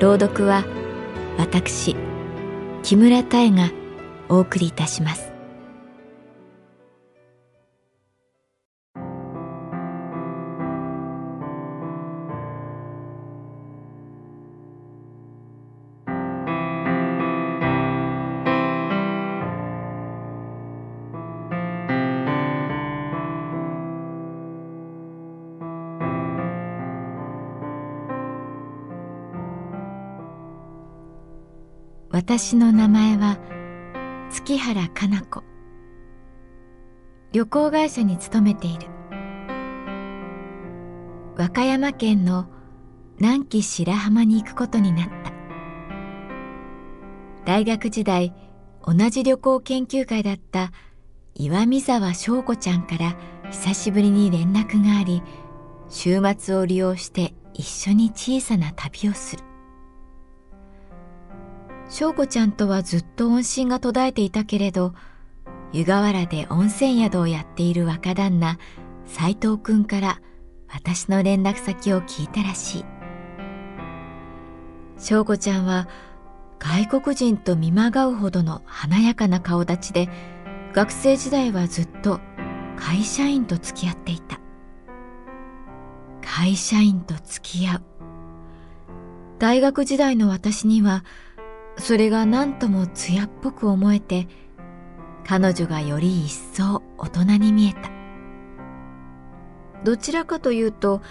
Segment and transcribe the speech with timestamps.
[0.00, 0.64] 朗読は
[1.38, 1.96] 私
[2.84, 3.70] 木村多江が
[4.28, 5.27] お送りいたします。
[32.28, 33.38] 私の名前は
[34.30, 35.42] 月原かな子。
[37.32, 38.86] 旅行会社に勤めている。
[41.38, 42.46] 和歌山県の
[43.18, 45.32] 南紀白浜に行くことになった。
[47.46, 48.34] 大学時代
[48.86, 50.70] 同じ旅行研究会だった
[51.34, 53.16] 岩見沢翔子ちゃんから
[53.50, 55.22] 久しぶりに連絡があり
[55.88, 59.47] 週末を利用して一緒に小さな旅をする。
[61.98, 64.94] 翔子ちゃんとはずっと音信が途絶えていたけれど
[65.72, 68.56] 湯河原で温泉宿をやっている若旦那
[69.04, 70.20] 斎藤くんから
[70.72, 72.84] 私の連絡先を聞いたらしい。
[74.96, 75.88] 翔子ちゃんは
[76.60, 80.08] 外国人と見まがうほどの華やかな顔立ちで
[80.74, 82.20] 学生時代はずっと
[82.76, 84.38] 会社員と付き合っていた。
[86.22, 87.82] 会社員と付き合う。
[89.40, 91.04] 大学時代の私には
[91.78, 94.28] それが何とも艶っぽく思えて
[95.24, 97.90] 彼女がより一層大人に見えた。
[99.84, 101.02] どちらかというと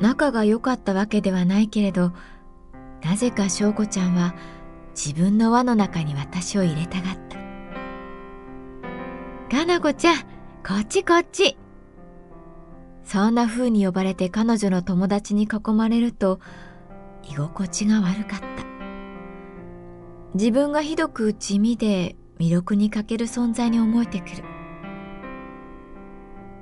[0.00, 2.12] 仲が良かったわけではないけれど
[3.02, 4.34] なぜか翔子ちゃんは
[4.94, 7.38] 自分の輪の中に私を入れたがった
[9.56, 10.24] 「かな子ちゃんこ
[10.80, 11.56] っちこっち」
[13.04, 16.40] そんな風に呼ばれて彼女の友達に囲まれると
[17.22, 18.69] 居心地が悪かった。
[20.34, 24.44] 自分がひどく地味で魅力に欠ける存在に思えてくる。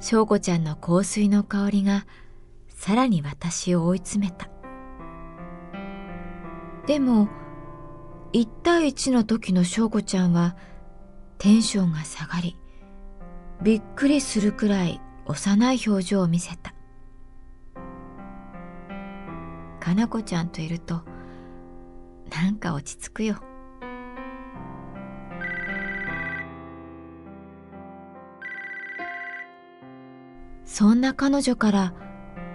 [0.00, 2.06] 翔子ちゃんの香水の香りが
[2.68, 4.48] さらに私を追い詰めた。
[6.86, 7.28] でも
[8.32, 10.56] 一対一の時の翔子ちゃんは
[11.38, 12.56] テンションが下がり
[13.62, 16.72] びっくりするくらい幼い表情を見せた。
[19.80, 21.02] かな子ちゃんといると
[22.30, 23.36] なんか落ち着くよ。
[30.78, 31.94] そんな彼女から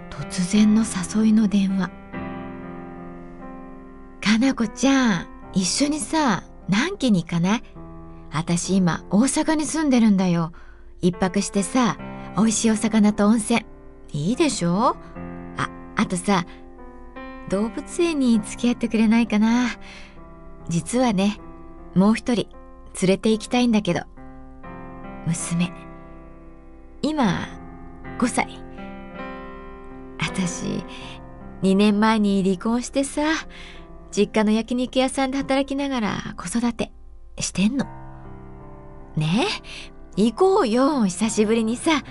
[0.08, 1.90] 突然の誘いの電話。
[4.20, 7.62] かなこちゃん、一緒にさ、南紀に行かない？
[8.30, 10.52] 私今大阪に住んでるんだよ。
[11.00, 11.96] 一泊してさ、
[12.36, 13.66] 美味しいお魚と温泉。
[14.12, 14.96] いいでしょ？
[15.56, 16.44] あ、あとさ、
[17.48, 19.66] 動物園に付き合ってくれないかな？
[20.68, 21.40] 実はね、
[21.96, 22.46] もう一人
[23.02, 24.02] 連れて行きたいんだけど。
[25.26, 25.72] 娘。
[27.02, 27.60] 今、
[28.22, 28.46] 5歳。
[30.20, 30.84] 私、
[31.62, 33.22] 2年前に離婚してさ、
[34.12, 36.92] 実家の焼肉屋さんで働きながら子育て
[37.40, 37.84] してんの。
[39.16, 39.46] ね
[40.16, 42.04] え、行こうよ、久しぶりにさ。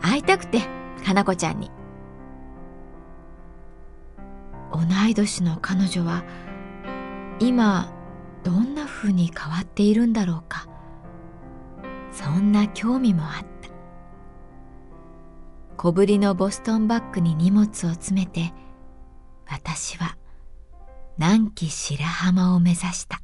[0.00, 0.62] 会いたくて、
[1.04, 1.70] 花子ちゃんに。
[4.72, 6.24] 同い年の彼女は、
[7.38, 7.92] 今、
[8.42, 10.66] どんな風に変わっているんだろうか。
[12.10, 13.51] そんな興味もあった。
[15.76, 18.52] 小ぶりのボストンバッグに荷物を詰めて
[19.48, 20.16] 私は
[21.18, 23.20] 南紀白浜を目指した。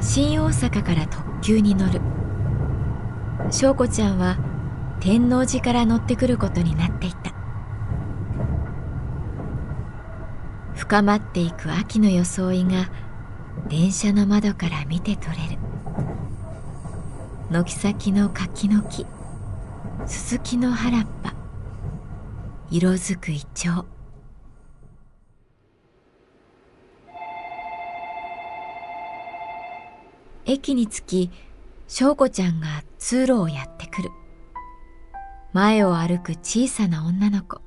[0.00, 2.00] 新大阪から特急に乗る。
[3.52, 4.38] 翔子ちゃんは
[4.98, 7.19] 天王寺から乗ってくることになっていた。
[10.90, 12.90] 深まっていく秋の装いが
[13.68, 15.58] 電車の窓から見て取れる。
[17.48, 19.06] 軒先の柿の木
[20.04, 21.32] ススキの原っぱ
[22.72, 23.84] 色づくイチョウ。
[30.44, 31.30] 駅に着き
[31.86, 34.10] 翔子ちゃんが通路をやってくる。
[35.52, 37.60] 前を歩く小さな女の子。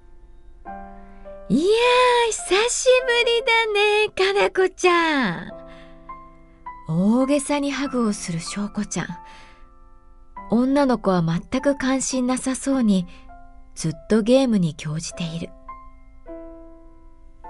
[1.54, 5.52] いやー久しぶりだねかなこちゃん
[6.90, 9.08] 大げさにハグをする翔子ちゃん
[10.50, 13.06] 女の子は全く関心なさそうに
[13.76, 15.50] ずっとゲームに興じている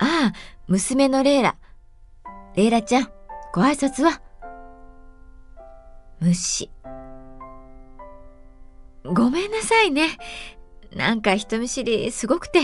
[0.02, 0.34] ああ
[0.68, 1.56] 娘のレイラ
[2.58, 3.08] レイラちゃん
[3.54, 4.22] ご挨拶は？
[6.20, 6.70] 虫。
[9.06, 10.10] ごめんなさいね。
[10.94, 12.60] なんか人見知りすごくて。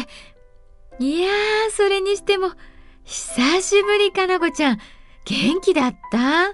[1.00, 2.52] いやー、それにしても、
[3.04, 4.80] 久しぶりかなこちゃん。
[5.26, 6.54] 元気だった？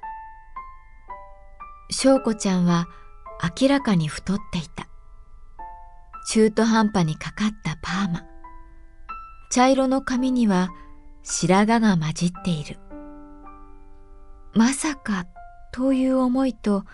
[1.89, 2.87] 翔子ちゃんは
[3.59, 4.87] 明らかに太っていた。
[6.29, 8.23] 中途半端にかかったパーマ。
[9.51, 10.69] 茶色の髪には
[11.23, 12.77] 白髪が混じっている。
[14.53, 15.25] まさか
[15.73, 16.85] という思いと、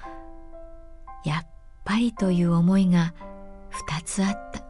[1.25, 1.47] やっ
[1.83, 3.13] ぱりという思いが
[3.69, 4.60] 二つあった。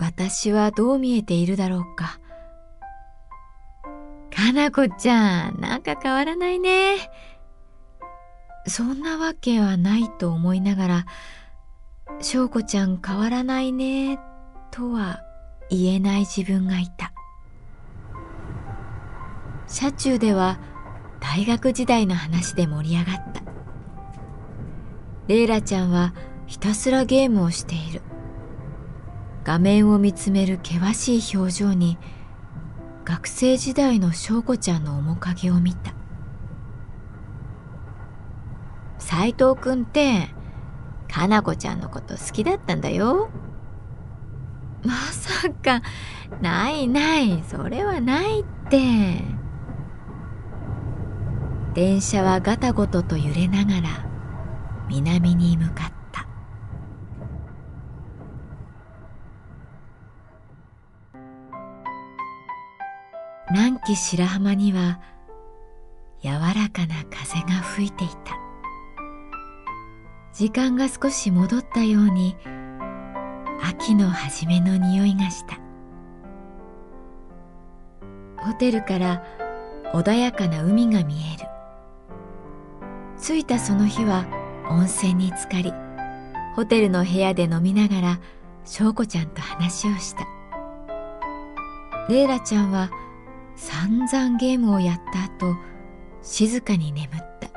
[0.00, 2.18] 私はどう見えているだろうか。
[4.34, 6.96] かなこちゃん、なんか変わらないね。
[8.66, 11.06] そんなわけはないと思いながら、
[12.20, 14.18] しょうこちゃん変わらないね、
[14.70, 15.20] とは
[15.68, 17.12] 言えない自分がいた。
[19.70, 20.58] 車中では
[21.20, 23.42] 大学時代の話で盛り上がった
[25.28, 26.12] レイラちゃんは
[26.46, 28.02] ひたすらゲームをしている
[29.44, 31.98] 画面を見つめる険しい表情に
[33.04, 35.94] 学生時代の翔子ちゃんの面影を見た。
[38.98, 40.28] 斎藤君って
[41.10, 43.30] かな子ちゃんのこと好きだったんだよ。
[44.84, 45.82] まさか
[46.40, 49.24] ないないそれはないって。
[51.74, 54.06] 電車はガタゴトと揺れながら
[54.88, 55.99] 南に向かった。
[63.80, 65.00] 南紀白浜には
[66.22, 68.36] 柔らかな風が吹いていた。
[70.34, 72.36] 時間が少し戻ったように
[73.62, 75.58] 秋の初めの匂いがした。
[78.44, 79.24] ホテルから
[79.94, 81.48] 穏やかな海が見える。
[83.20, 84.26] 着いたその日は
[84.68, 85.72] 温泉に浸かり
[86.54, 88.20] ホテルの部屋で飲みながら
[88.64, 90.26] 翔子ちゃんと話をした。
[92.08, 92.90] レイラちゃんは
[93.60, 95.54] 散々ゲームをやった後
[96.22, 97.10] 静かに眠っ
[97.40, 97.48] た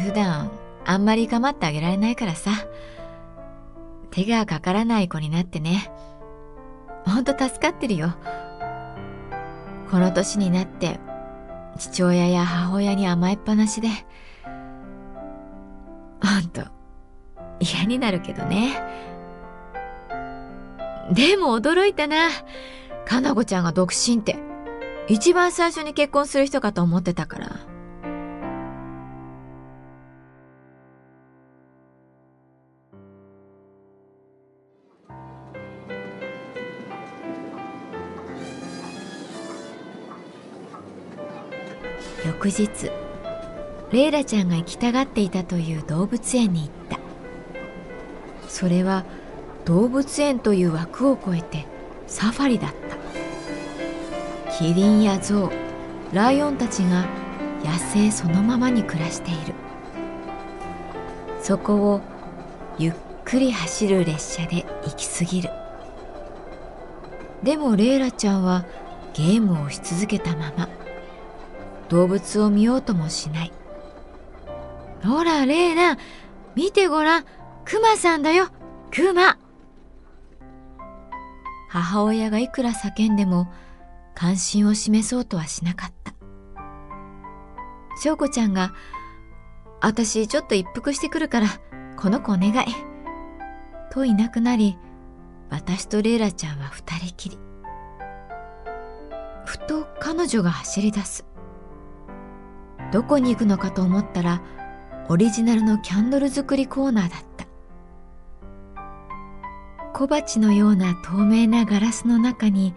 [0.00, 0.50] 普段
[0.84, 2.50] あんまり構ってあげられないからさ
[4.10, 5.90] 手がかからない子になってね
[7.04, 8.14] ほんと助かってるよ
[9.90, 11.00] この年になって
[11.78, 13.88] 父親や母親に甘えっぱなしで、
[16.22, 16.62] ほんと、
[17.60, 18.82] 嫌になるけどね。
[21.12, 22.28] でも驚いたな。
[23.04, 24.38] かなこちゃんが独身って、
[25.08, 27.72] 一番最初に結婚する人かと思ってたから。
[42.24, 42.90] 翌日
[43.92, 46.98] レイラちゃんが行きたがっていたという動物園に行った。
[48.48, 49.04] それは
[49.64, 51.66] 動物園という枠を超えて
[52.06, 52.81] サファリだった。
[54.62, 55.50] キリンやゾ
[56.12, 57.04] ウライオンたちが
[57.64, 59.54] 野生そのままに暮らしている
[61.40, 62.00] そこを
[62.78, 65.50] ゆっくり走る列車で行き過ぎる
[67.42, 68.64] でもレイラちゃんは
[69.14, 70.68] ゲームをし続けたまま
[71.88, 73.52] 動物を見ようともしない。
[75.04, 75.98] ほら、レイナ、
[76.54, 77.24] 見てごらん。
[77.64, 78.46] クマさんだよ、
[78.92, 79.36] クマ。
[81.68, 83.52] 母親がいくら叫んでも
[84.22, 86.14] 関心を示そうとはしなかった。
[88.00, 88.72] 翔子ちゃんが、
[89.80, 91.48] 私ちょっと一服してくるから、
[91.96, 92.66] この子お願い。
[93.90, 94.78] といなくなり、
[95.50, 97.38] 私とレイラちゃんは二人きり。
[99.44, 101.26] ふと彼女が走り出す
[102.92, 104.40] どこに行くのかと思ったら
[105.08, 107.46] オリジナルのキャンドル作りコーナーだった
[109.92, 112.72] 小鉢のような透明なガラスの中に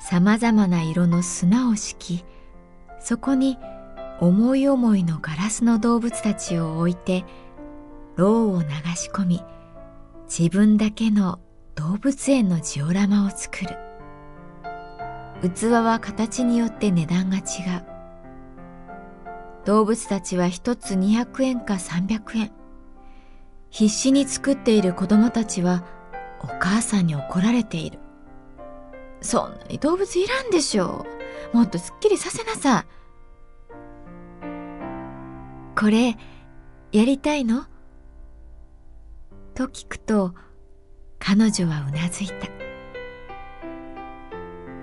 [0.00, 2.24] さまざまな色の砂を敷き
[3.00, 3.58] そこに
[4.20, 7.24] 思い思いのガラスの動物たちを置いて
[8.16, 9.44] ろうを流し込み
[10.26, 11.38] 自分だけの
[11.76, 13.76] 動物園のジオラマを作る。
[15.42, 17.42] 器は形によって値段が違う。
[19.66, 22.52] 動物たちは一つ200円か300円。
[23.68, 25.84] 必死に作っている子供たちは
[26.42, 27.98] お母さんに怒られている。
[29.20, 31.06] そんなに動物いらんでしょ
[31.52, 31.56] う。
[31.56, 32.84] もっとすっきりさせなさ。
[32.84, 32.86] い
[35.78, 36.16] これ
[36.92, 37.64] やりたいの？
[39.54, 40.34] と聞くと
[41.18, 42.48] 彼女はうなずいた。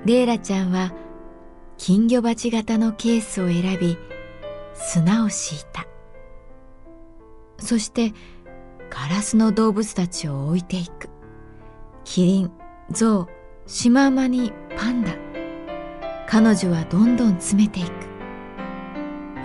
[0.06, 0.92] レイラちゃんは
[1.78, 3.98] 金魚鉢型のケースを選び
[4.74, 5.88] 砂を敷いた。
[7.60, 8.13] そして
[8.90, 11.10] ガラスの動物たちを置いていく。
[12.04, 12.52] キリン
[12.92, 13.28] ゾウ
[13.65, 15.15] シマウマにパンダ。
[16.27, 17.91] 彼女はどんどん詰めていく。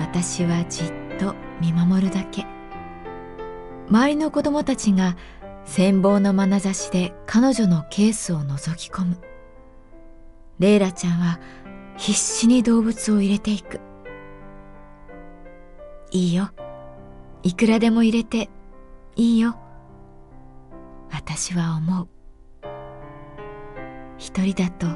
[0.01, 2.45] 私はじっと見守るだけ。
[3.89, 5.17] 周りの子供たちが
[5.67, 9.19] 羨望の眼差しで彼女のケースを覗き込む。
[10.59, 11.39] レイラちゃんは
[11.97, 13.81] 必死に動物を入れていく。
[16.11, 16.51] いいよ。
[17.45, 18.51] いくらでも入れて。
[19.15, 19.57] いいよ。
[21.11, 22.18] 私は思う。
[24.19, 24.87] 一人だと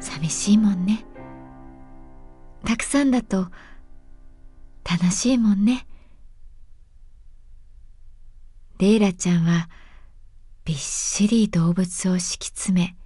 [0.00, 1.04] 寂しいもんね。
[2.64, 3.48] たくさんだと
[4.90, 5.86] 楽しいもんね。
[8.78, 9.68] レイラちゃんは
[10.64, 12.96] びっしり動物を敷き詰め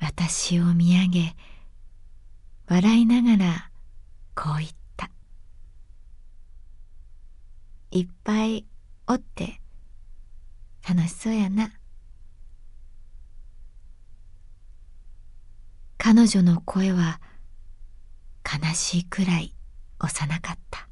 [0.00, 1.36] 私を見上げ
[2.68, 3.70] 笑いながら
[4.34, 5.10] こう言った
[7.90, 8.64] 「いっぱい
[9.06, 9.60] おって
[10.88, 11.70] 楽しそうやな」
[16.10, 17.20] 彼女の声は
[18.42, 19.54] 悲しいくらい
[19.98, 20.87] 幼かった。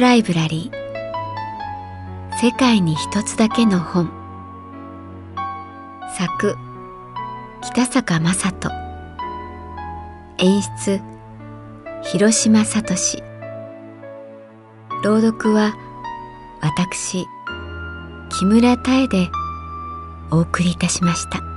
[0.00, 2.36] ライブラリー。
[2.38, 4.10] 世界に一つだけの本。
[6.16, 6.56] 作
[7.62, 8.70] 北坂雅人。
[10.38, 11.02] 演出
[12.02, 13.22] 広島聡。
[15.04, 15.74] 朗読は
[16.62, 17.26] 私
[18.30, 19.28] 木村多江で
[20.30, 21.49] お送りいたしました。